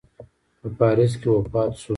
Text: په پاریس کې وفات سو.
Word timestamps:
په 0.59 0.67
پاریس 0.77 1.13
کې 1.21 1.29
وفات 1.35 1.71
سو. 1.81 1.89